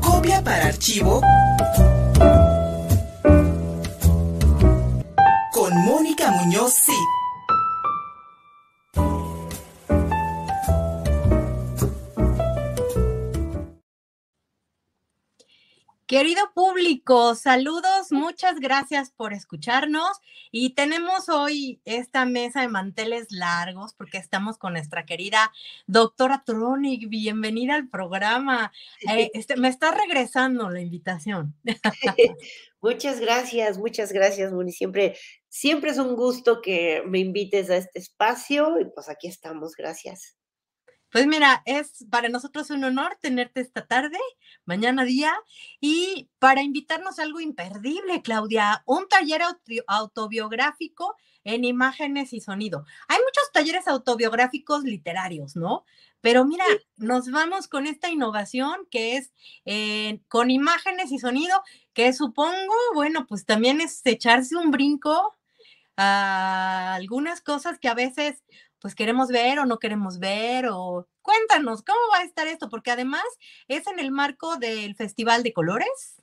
[0.00, 1.20] copia para archivo
[5.52, 7.21] con Mónica Muñoz sí.
[16.12, 20.10] Querido público, saludos, muchas gracias por escucharnos
[20.50, 25.50] y tenemos hoy esta mesa de manteles largos porque estamos con nuestra querida
[25.86, 27.08] doctora Tronic.
[27.08, 28.72] Bienvenida al programa.
[29.10, 31.54] Eh, este, me está regresando la invitación.
[32.82, 34.72] muchas gracias, muchas gracias, Moni.
[34.72, 35.16] Siempre,
[35.48, 40.36] siempre es un gusto que me invites a este espacio y pues aquí estamos, gracias.
[41.12, 44.16] Pues mira, es para nosotros un honor tenerte esta tarde,
[44.64, 45.34] mañana día,
[45.78, 49.42] y para invitarnos a algo imperdible, Claudia, un taller
[49.86, 51.14] autobiográfico
[51.44, 52.86] en imágenes y sonido.
[53.08, 55.84] Hay muchos talleres autobiográficos literarios, ¿no?
[56.22, 56.64] Pero mira,
[56.96, 59.32] nos vamos con esta innovación que es
[59.66, 65.34] eh, con imágenes y sonido, que supongo, bueno, pues también es echarse un brinco
[65.96, 68.42] a algunas cosas que a veces
[68.78, 72.68] pues queremos ver o no queremos ver o cuéntanos, ¿cómo va a estar esto?
[72.68, 73.22] Porque además
[73.68, 76.22] es en el marco del Festival de Colores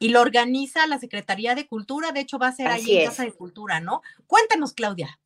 [0.00, 3.24] y lo organiza la Secretaría de Cultura, de hecho va a ser ahí en Casa
[3.24, 4.00] de Cultura, ¿no?
[4.26, 5.20] Cuéntanos, Claudia.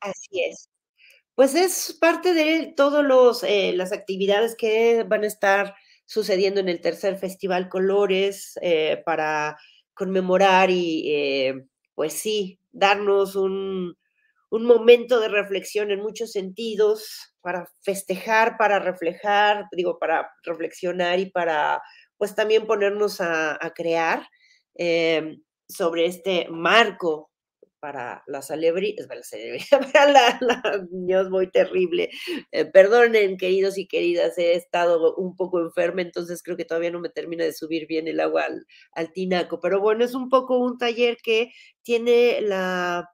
[0.00, 0.68] Así es.
[1.34, 6.80] Pues es parte de todas eh, las actividades que van a estar sucediendo en el
[6.80, 9.56] tercer Festival Colores eh, para
[9.94, 13.96] conmemorar y, eh, pues sí, darnos un,
[14.50, 21.82] momento de reflexión en muchos sentidos, para festejar, para reflejar, digo, para reflexionar y para,
[22.18, 24.26] pues también ponernos a, crear
[24.74, 27.31] em, sobre este marco
[27.82, 29.08] para la celebridad,
[29.92, 32.10] para la la Dios, muy terrible.
[32.52, 37.00] Eh, perdonen, queridos y queridas, he estado un poco enferma, entonces creo que todavía no
[37.00, 39.58] me termina de subir bien el agua al, al tinaco.
[39.58, 41.50] Pero bueno, es un poco un taller que
[41.82, 43.10] tiene la,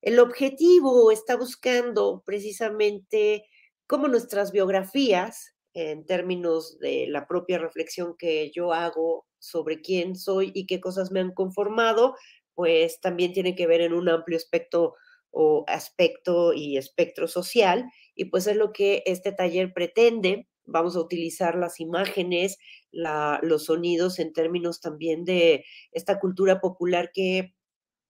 [0.00, 3.44] el objetivo, está buscando precisamente
[3.86, 10.52] cómo nuestras biografías, en términos de la propia reflexión que yo hago sobre quién soy
[10.54, 12.14] y qué cosas me han conformado,
[12.54, 14.94] pues también tiene que ver en un amplio aspecto
[15.30, 17.84] o aspecto y espectro social,
[18.14, 20.48] y pues es lo que este taller pretende.
[20.64, 22.58] Vamos a utilizar las imágenes,
[22.92, 27.54] los sonidos en términos también de esta cultura popular que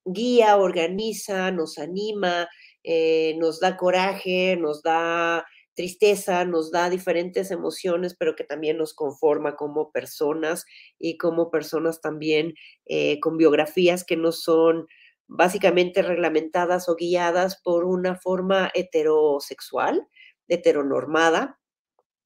[0.05, 2.49] guía, organiza, nos anima,
[2.83, 8.95] eh, nos da coraje, nos da tristeza, nos da diferentes emociones, pero que también nos
[8.95, 10.65] conforma como personas
[10.99, 12.55] y como personas también
[12.87, 14.87] eh, con biografías que no son
[15.27, 20.07] básicamente reglamentadas o guiadas por una forma heterosexual,
[20.49, 21.59] heteronormada.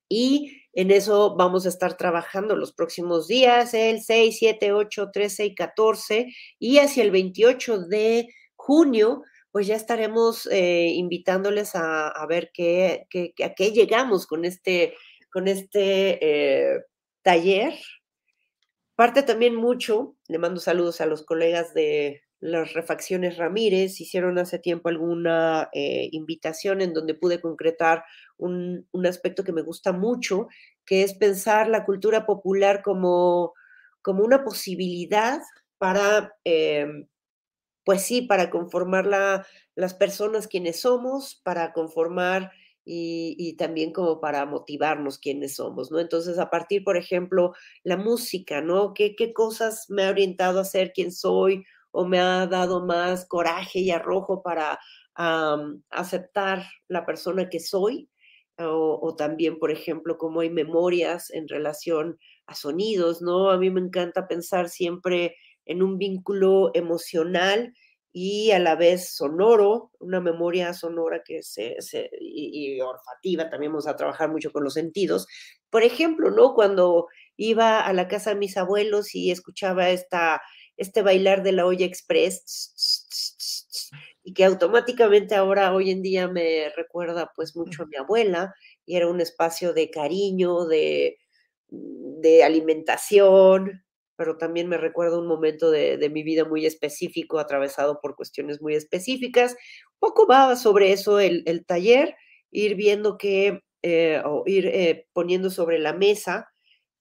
[0.09, 5.47] Y en eso vamos a estar trabajando los próximos días, el 6, 7, 8, 13
[5.47, 6.27] y 14,
[6.59, 13.07] y hacia el 28 de junio pues ya estaremos eh, invitándoles a, ver qué,
[13.43, 14.95] a qué llegamos con este,
[15.31, 16.19] con este
[16.75, 16.85] eh,
[17.23, 17.75] taller.
[18.95, 24.59] Parte también mucho, le mando saludos a los colegas de las refacciones Ramírez, hicieron hace
[24.59, 28.05] tiempo alguna eh, invitación en donde pude concretar
[28.37, 30.47] un, un, aspecto que me gusta mucho,
[30.85, 33.55] que es pensar la cultura popular como,
[34.03, 35.41] como una posibilidad
[35.79, 36.37] para
[37.89, 42.53] pues sí, para conformar las personas quienes somos, para conformar
[42.85, 45.99] y, también como para motivarnos quienes somos, ¿no?
[45.99, 47.55] Entonces, a partir, por ejemplo,
[47.85, 48.93] la música, ¿no?
[48.93, 53.25] ¿Qué, qué cosas me ha orientado a ser quien soy o me ha dado más
[53.25, 54.79] coraje y arrojo para
[55.89, 58.11] aceptar la persona que soy?
[58.59, 63.51] O, o, también, por ejemplo, cómo hay memorias en relación a sonidos, ¿no?
[63.51, 65.37] A mí me encanta pensar siempre
[65.69, 67.75] en un vínculo emocional
[68.13, 71.77] y a la vez sonoro, una memoria sonora que se,
[72.21, 75.29] y, olfativa, también vamos a trabajar mucho con los sentidos.
[75.71, 76.55] Por ejemplo, ¿no?
[76.55, 77.07] Cuando
[77.37, 80.41] iba a la casa de mis abuelos y escuchaba esta,
[80.77, 82.73] este bailar de la olla express,
[84.25, 88.55] y que automáticamente ahora, hoy en día, me recuerda pues mucho a mi abuela,
[88.87, 91.19] y era un espacio de cariño, de,
[91.69, 93.85] de alimentación,
[94.19, 98.75] pero también me recuerda un momento de, mi vida muy específico, atravesado por cuestiones muy
[98.75, 99.53] específicas.
[99.53, 102.17] Un poco va sobre eso el, taller,
[102.51, 106.49] ir viendo qué, eh, o ir eh, poniendo sobre la mesa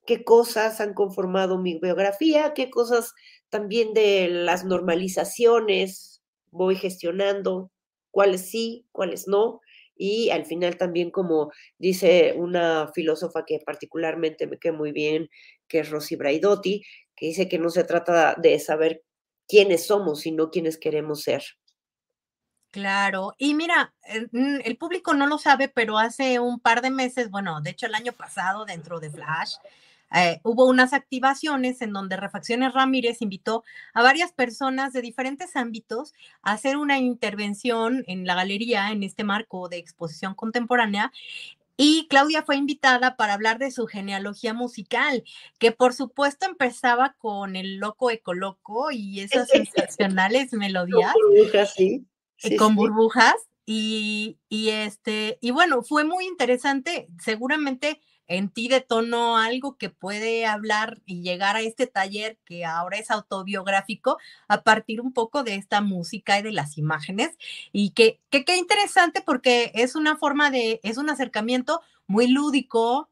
[0.06, 3.14] qué cosas han conformado mi biografía, qué cosas
[3.50, 6.22] también de las normalizaciones
[6.52, 7.72] voy gestionando,
[8.12, 9.60] cuáles sí, cuáles no,
[9.98, 15.30] y al final también como dice una filósofa que particularmente me queda muy bien,
[15.68, 16.84] que es Rosy Braidotti,
[17.18, 19.04] que dice que no se trata de saber
[19.48, 21.44] quiénes somos, sino quiénes queremos ser.
[22.72, 26.92] Claro, y mira, el, mm, el, público no lo sabe, pero hace un par de
[26.92, 29.56] meses, bueno, de hecho el año pasado dentro de Flash,
[30.16, 36.14] eh, hubo unas activaciones en donde Refacciones Ramírez invitó a varias personas de diferentes ámbitos
[36.42, 41.12] a hacer una intervención en la galería en este marco de exposición contemporánea.
[41.78, 45.24] Y Claudia fue invitada para hablar de su genealogía musical,
[45.60, 51.14] que por supuesto empezaba con el Loco Ecoloco y esas sensacionales melodías.
[51.14, 52.06] Con burbujas, sí.
[52.38, 53.36] sí con burbujas.
[53.70, 57.10] Y, y, este, y bueno, fue muy interesante.
[57.20, 62.98] Seguramente en ti detonó algo que puede hablar y llegar a este taller que ahora
[62.98, 67.38] es autobiográfico a partir un poco de esta música y de las imágenes
[67.72, 73.10] y que qué interesante porque es una forma de, es un acercamiento muy lúdico,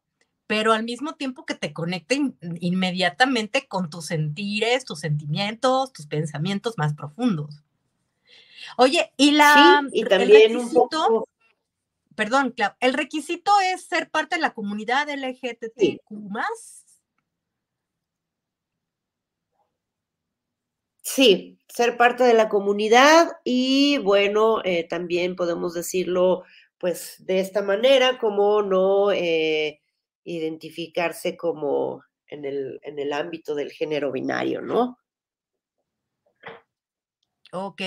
[0.48, 2.16] pero al mismo tiempo que te conecta
[2.60, 7.64] inmediatamente con tus sentires, tus sentimientos, tus pensamientos más profundos.
[8.78, 9.84] Oye, y la...
[9.92, 11.28] Sí, y también un poco
[12.16, 16.02] perdón, el requisito es ser parte de la comunidad LGTBQ
[21.02, 26.44] Sí, ser parte de la comunidad y bueno, eh, también podemos decirlo
[26.80, 29.82] pues de esta manera, como no eh,
[30.24, 34.98] identificarse como en el, en el ámbito del género binario, ¿no?
[37.52, 37.82] Ok.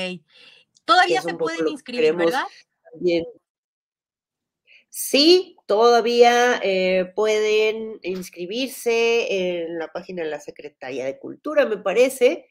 [0.84, 2.44] Todavía se pueden inscribir, ¿verdad?
[2.92, 3.24] También
[4.92, 12.46] Sí, todavía eh, pueden inscribirse en la página de la Secretaría de Cultura, me parece.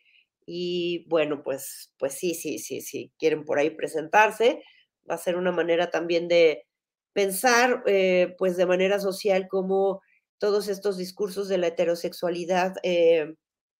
[0.45, 4.63] Y bueno, pues, pues sí, sí, sí, sí, quieren por ahí presentarse.
[5.09, 6.65] Va a ser una manera también de
[7.13, 10.01] pensar, eh, pues de manera social, cómo
[10.37, 13.33] todos estos discursos de la heterosexualidad eh,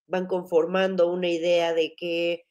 [0.08, 2.44] van conformando una idea de que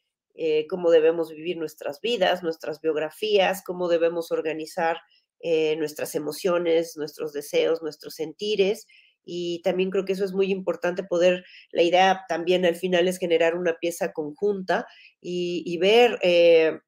[0.69, 4.99] cómo debemos vivir nuestras vidas, nuestras biografías, cómo debemos organizar
[5.49, 8.89] eh, nuestras emociones, nuestros deseos, nuestros sentires.
[9.25, 13.19] Y también creo que eso es muy importante poder, la idea también al final es
[13.19, 14.89] generar una pieza conjunta
[15.21, 16.81] y, ver eh,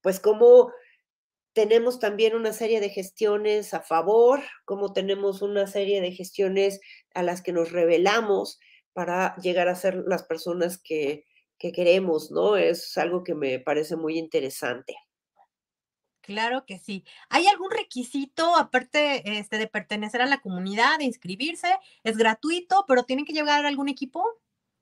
[0.00, 0.72] pues cómo
[1.52, 6.80] tenemos también una serie de gestiones a favor, cómo tenemos una serie de gestiones
[7.14, 8.58] a las que nos revelamos
[8.94, 11.26] para llegar a ser las personas que,
[11.58, 12.56] que queremos, ¿no?
[12.56, 14.94] Es algo que me parece muy interesante.
[16.22, 17.04] Claro que sí.
[17.30, 21.76] ¿Hay algún requisito, aparte este, de pertenecer a la comunidad, de inscribirse?
[22.04, 24.24] ¿Es gratuito, pero tienen que llegar a algún equipo?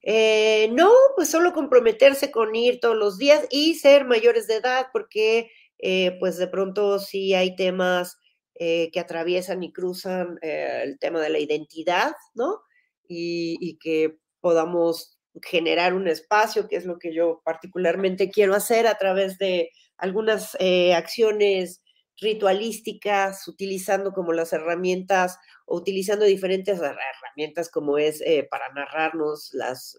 [0.02, 4.88] Eh, no, pues solo comprometerse con ir todos los días y ser mayores de edad,
[4.92, 8.19] porque eh, pues de pronto sí hay temas
[8.54, 12.60] eh, que atraviesan y cruzan el tema de la identidad, ¿no?
[13.08, 18.98] Y que podamos generar un espacio, que es lo que yo particularmente quiero hacer a
[18.98, 19.70] través de
[20.00, 21.82] algunas eh, acciones
[22.17, 29.97] ritualísticas, utilizando como las herramientas o utilizando diferentes herramientas como es eh, para narrarnos las,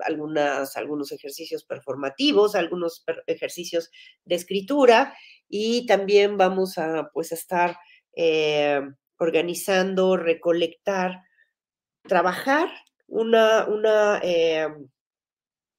[0.00, 3.90] algunas, algunos ejercicios performativos, algunos ejercicios
[4.24, 5.14] de escritura
[5.48, 7.76] y también vamos a pues estar
[8.14, 8.80] eh,
[9.18, 11.22] organizando, recolectar,
[12.02, 12.68] trabajar
[13.08, 14.20] una, una,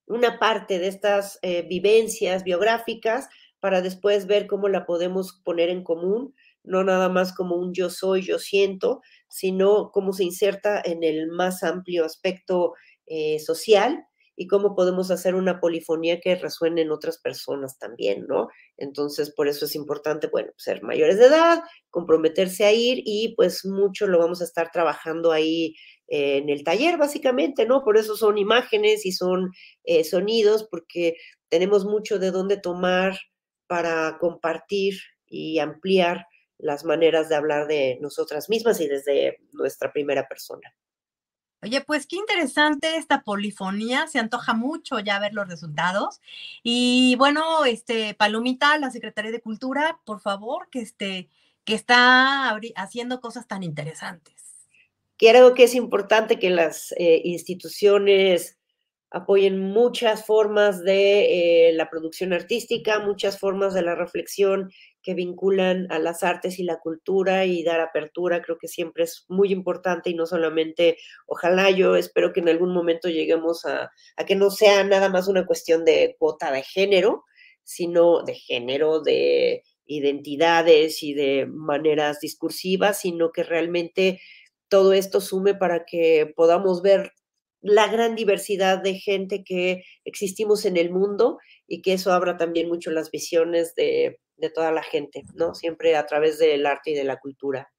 [0.06, 6.34] una parte de estas vivencias biográficas para después ver cómo la podemos poner en común,
[6.64, 11.28] no nada más como un yo soy, yo siento, sino cómo se inserta en el
[11.28, 12.74] más amplio aspecto
[13.06, 14.06] eh, social
[14.40, 18.50] y cómo podemos hacer una polifonía que resuene en otras personas también, ¿no?
[18.78, 23.66] Entonces, por eso es importante, bueno, ser mayores de edad, comprometerse a ir y pues
[23.66, 25.74] mucho lo vamos a estar trabajando ahí
[26.08, 27.84] eh, en el taller, básicamente, ¿no?
[27.84, 29.52] Por eso son imágenes y son
[29.86, 31.16] eh, sonidos, porque
[31.50, 33.18] tenemos mucho de dónde tomar
[33.68, 36.26] para compartir y ampliar
[36.58, 40.74] las maneras de hablar de nosotras mismas y desde nuestra primera persona.
[41.64, 46.22] Oye, pues qué interesante esta polifonía, se antoja mucho ya ver los resultados.
[46.62, 51.30] Y bueno, este Palomita, la Secretaría de Cultura, por favor, que este
[51.66, 54.68] que está haciendo cosas tan interesantes.
[55.18, 58.57] Creo que es importante que las eh, instituciones
[59.10, 64.72] apoyen muchas formas de eh, la producción artística, muchas formas de la reflexión
[65.02, 69.26] que vinculan a las artes y la cultura y dar apertura, creo que siempre es
[69.30, 74.26] muy importante y no solamente, ojalá yo espero que en algún momento lleguemos a, a
[74.26, 77.24] que no sea nada más una cuestión de cuota de género,
[77.64, 84.20] sino de género, de identidades y de maneras discursivas, sino que realmente
[84.68, 87.14] todo esto sume para que podamos ver
[87.62, 92.68] la gran diversidad de gente que existimos en el mundo y que eso abra también
[92.68, 95.54] mucho las visiones de, de toda la gente, ¿no?
[95.56, 97.72] Siempre a través del arte y de la cultura.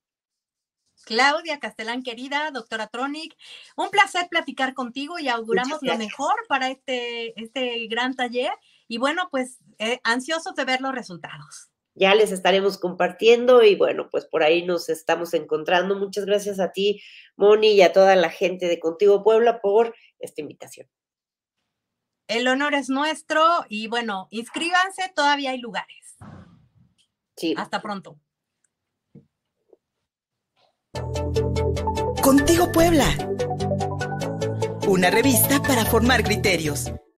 [1.04, 3.34] Claudia Castellán, querida, doctora Tronic,
[3.76, 8.52] un placer platicar contigo y auguramos lo mejor para este, este gran taller.
[8.88, 11.70] Y bueno, pues eh, ansiosos de ver los resultados.
[11.98, 15.96] Ya les estaremos compartiendo y bueno, pues por ahí nos estamos encontrando.
[15.96, 17.02] Muchas gracias a ti,
[17.36, 20.88] Moni, y a toda la gente de Contigo Puebla por esta invitación.
[22.28, 26.16] El honor es nuestro y bueno, inscríbanse, todavía hay lugares.
[27.36, 27.54] Sí.
[27.56, 28.20] Hasta pronto.
[32.22, 33.06] Contigo Puebla.
[34.86, 36.92] Una revista para formar criterios.